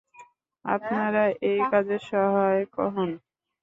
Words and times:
আপনারা 0.65 1.23
এ 1.43 1.53
কাজে 1.71 1.97
সহায় 2.07 2.63
হোন। 2.73 3.09